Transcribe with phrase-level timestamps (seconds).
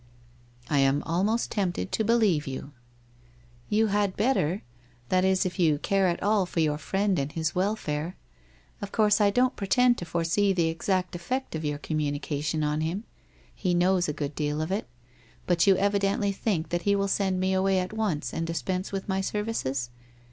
[0.51, 2.71] * I am almost tempted to believe you!'
[3.43, 4.63] * You had better,
[5.09, 8.15] that is if you care at all for your friend and his welfare.
[8.81, 12.81] Of course I don't pretend to fore see the exact effect of your communication on
[12.81, 13.03] him—
[13.53, 14.87] he knows a good deal of it—
[15.45, 19.07] but you evidently think that he will send me away at once and dispense with
[19.07, 19.91] my services?